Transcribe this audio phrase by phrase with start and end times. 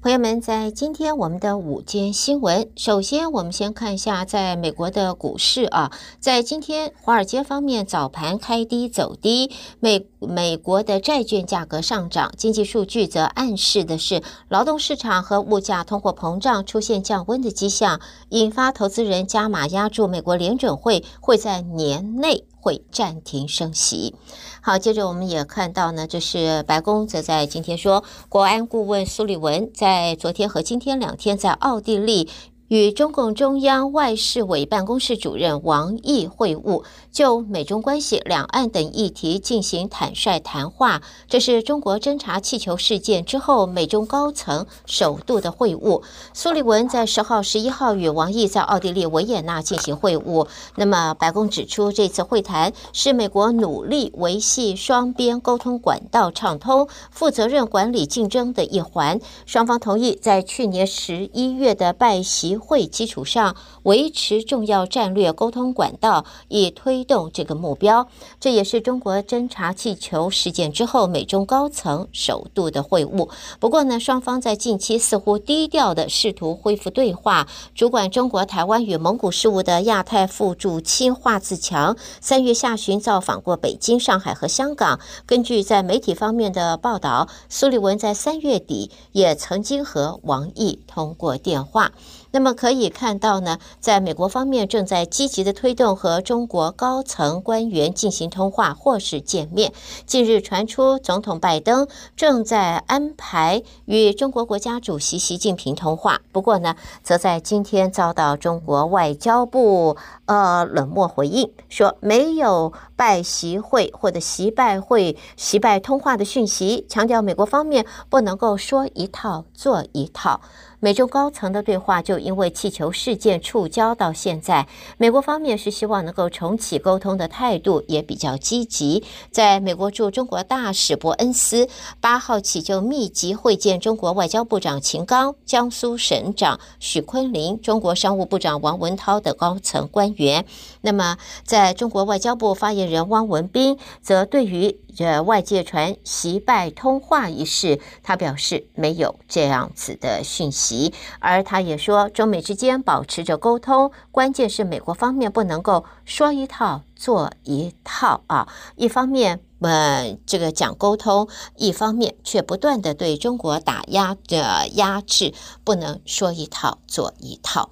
[0.00, 5.90] 朋友们，在今天我们的午间新闻，首先我们先看一下在美国的股市啊，
[6.20, 9.50] 在今天华尔街方面早盘开低走低，
[9.80, 24.14] 美美国的债券价格上涨，经济数据则暗示的是劳动市场和物价通货膨胀出现降温的迹象，引发投资人加码押注美国联准会会在年内会暂停升息。
[24.60, 32.28] 好，接着我们也看到呢，就是白宫则在今天说，国安顾问苏利文在昨天和今天两天在奥地利。
[32.68, 41.00] 与中共中央外事委办公室主任王毅会晤，就美中关系、两岸等议题进行坦率谈话。
[41.28, 46.02] 这是中国侦察气球事件之后美中高层首度的会晤。
[46.34, 50.46] 苏利文在十号、十一号与王毅在奥地利维也纳进行会晤。
[50.76, 59.18] 那么，白宫指出，这次会谈是美国努力维系双边沟通管道畅通、负责任管理竞争的一环。
[59.46, 68.08] 双方同意在去年十一月的拜习会基础上维持重要战略沟通管道，以推动这个目标。
[68.40, 73.28] 这也是中国侦察气球事件之后美中高层首度的会晤。
[73.58, 77.46] 不过呢，双方在近期似乎低调地试图恢复对话。
[77.74, 85.00] 主管中国台湾与蒙古事务的亚太副驻青华自强三月下旬造访过北京、上海和香港。
[85.26, 91.92] 根据在媒体方面的报道，苏利文在三月底也曾经和王毅通过电话。
[92.30, 99.72] 那么可以看到呢，在美国方面正在积极的推动和中国高层官员进行通话或是见面。
[100.06, 109.96] 近日传出，总统拜登正在安排与中国国家主席习近平通话，不过呢，则在今天遭到中国外交部
[110.26, 120.40] 呃冷漠回应，说没有拜习会或者习拜会、习拜通话的讯息，强调美国方面不能够说一套做一套。
[120.80, 129.02] 美中高层的对话就因为气球事件触礁到现在，美国方面是希望能够重启沟通的态度也比较积极。
[129.32, 131.68] 在美国驻中国大使伯恩斯
[132.00, 140.44] 八号起就密集会见中国外交部长秦刚、江苏省长许昆林、中国商务部长王文涛等高层官员。
[140.82, 165.32] 那么，在中国外交部发言人汪文斌则对于这外界传习拜通话一事，他表示没有这样子的讯息，而他也说，中美之间保持着沟通，关键是美国方面不能够说一套做一套啊，一方面呃这个讲沟通，一方面却不断的对中国打压的压制，
[165.62, 167.70] 不能说一套做一套。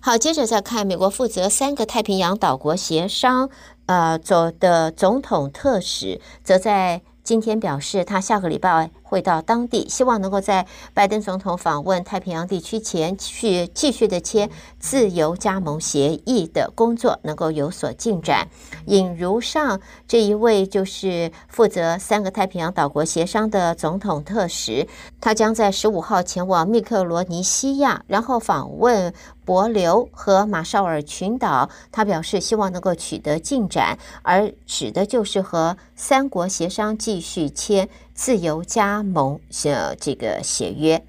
[0.00, 3.50] 好，接着再看美国负责三个太平洋岛国协商。
[3.86, 14.50] 呃，走的总统特使则在今天表示，他下个礼拜会到当地，希望能够在拜登总统访问太平洋地区前去继续的签
[14.80, 18.48] 自由加盟协议的工作能够有所进展。
[18.86, 24.88] 引如上这一位就是负责三个太平洋岛国协商的总统特使，
[25.20, 29.14] 他将在十五号前往密克罗尼西亚，然后访问
[29.46, 31.68] 帛琉和马绍尔群岛。
[31.90, 37.88] 他表示希望能够取得进展，而指的就是和三国协商继续签。
[38.14, 41.02] 自由加盟的这个协约。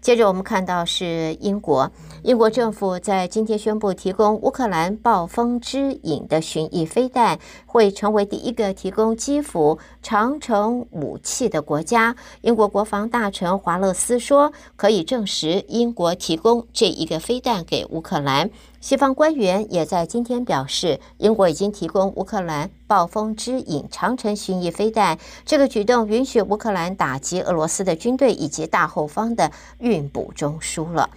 [0.00, 1.90] 接着我们看到是英国，
[2.22, 12.14] 英国政府在今天宣布提供乌克兰暴风之影的巡弋飞弹，会成为第一个提供基辅长城武器的国家。
[12.42, 18.48] 英国国防大臣华勒斯说，可以证实英国提供这一个飞弹给乌克兰。
[18.80, 25.18] 西方官员也在今天表示，英国已经提供乌克兰暴风之影长城巡弋飞弹。
[25.44, 29.50] 这个举动允许乌克兰打击俄罗斯的军队以及大后方的
[29.88, 31.08] 运补中枢了。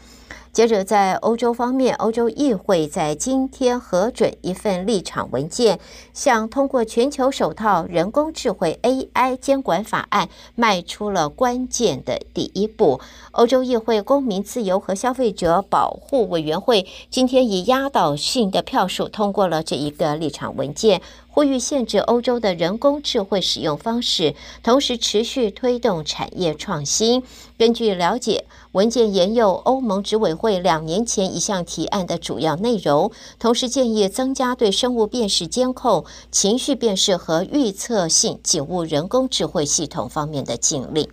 [0.54, 5.80] 接着，在欧洲方面，欧洲议会在今天核准一份立场文件，
[6.14, 13.00] 向通过全球首套人工智慧 AI 监管法案迈出了关键的第一步。
[13.32, 21.02] 欧洲议会公民自由和消费者保护委员会今天以压倒性的票数通过了这一个立场文件。
[21.34, 27.24] 呼吁限制欧洲的人工智慧使用方式，同时持续推动产业创新。
[27.58, 28.44] 根据了解，
[28.74, 41.08] 文件沿用欧盟执委会两年前一项提案的主要内容，同时建议增加对生物辨识监控、情绪辨识和预测性警务人工智慧系统方面的禁令。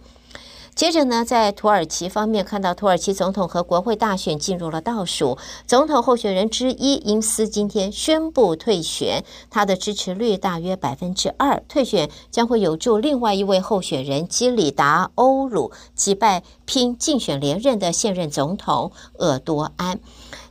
[0.79, 5.37] 接着呢，在土耳其方面，看到土耳其总统和国会大选进入了倒数，
[5.67, 19.99] 总统候选人之一因斯今天宣布退选，他的支持率大约百分之二，退选将会有助另外一位候选人基里达欧鲁击败拼竞选连任的现任总统厄多安。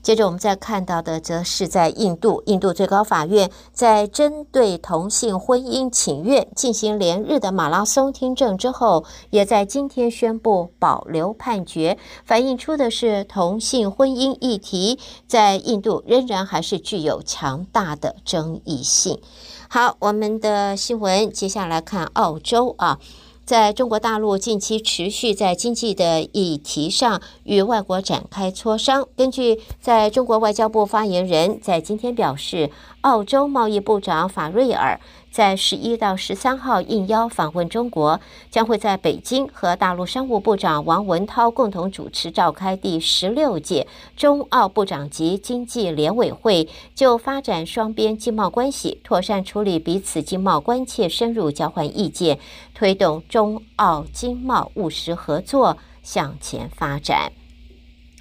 [0.07, 19.19] 接着我们再看到的，则是在印度，印度最高法院在针对同性婚姻请愿进行连日的马拉松听证之后，也在今天宣布保留判决，反映出的是同性婚姻议题在印度仍然还是具有强大的争议性。
[19.67, 22.97] 好，我们的新闻接下来看澳洲啊。
[23.47, 29.07] 在中国大陆近期持续在经济的议题上与外国展开磋商。
[29.15, 34.99] 根据在中国外交部发言人在今天表示，澳洲贸易部长法瑞尔。
[35.37, 38.19] 在十一到十三号应邀访问中国，
[38.49, 43.85] 将会在北京和大陆商务部长王文涛共同主持召开第十六届
[44.15, 52.39] 中澳部长级经济联委会，就发展双边经贸关系、妥善处理彼此经贸关切，深入交换意见，
[52.73, 57.31] 推动中澳经贸务实合作向前发展。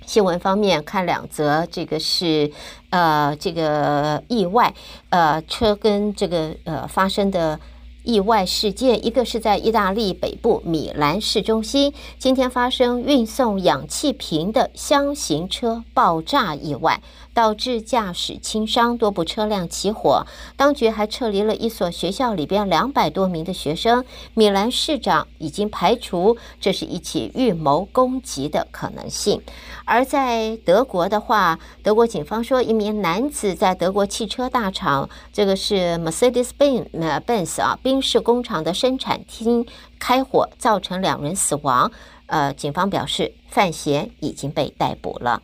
[0.06, 2.50] 新闻方面看两则，这个是
[2.90, 4.72] 呃这个意外，
[5.10, 7.58] 呃车跟这个呃发生的
[8.06, 17.02] 意外事件，一个是在意大利北部米兰市中心，今天发生运送氧气瓶的厢型车爆炸意外。
[17.36, 20.26] 导致驾驶轻伤，多部车辆起火。
[20.56, 24.02] 当局还撤离了一所学校里边两百多名的学生。
[24.32, 29.42] 米兰市长已经排除这是一起预谋攻击的可能性。
[29.84, 36.86] 而在德国的话，德国警方说，一名男子在德国汽车大厂，这个是 mercedes benz
[37.26, 39.64] benz 啊，军事工厂的生产厅
[39.98, 41.90] 开火，造成两人死亡。
[42.26, 45.40] 呃，警方表示，范闲已经被逮捕了。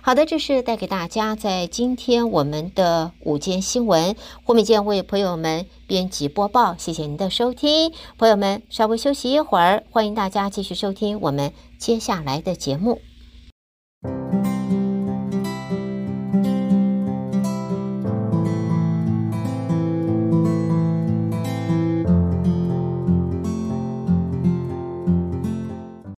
[0.00, 4.16] 好的，这是带给大家在今天我们的午间新闻。
[4.42, 7.92] 胡美健为朋友们编辑播报，谢谢您的收听。
[8.18, 13.00] 朋友们稍微休息一会儿，欢迎大家继续收听我们接下来的节目。